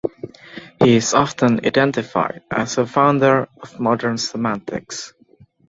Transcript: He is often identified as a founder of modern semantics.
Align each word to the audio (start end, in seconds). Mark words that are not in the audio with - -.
He 0.79 0.95
is 0.95 1.13
often 1.13 1.63
identified 1.63 2.41
as 2.49 2.79
a 2.79 2.87
founder 2.87 3.47
of 3.61 3.79
modern 3.79 4.17
semantics. 4.17 5.13